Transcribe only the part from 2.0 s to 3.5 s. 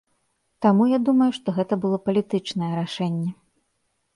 палітычнае рашэнне.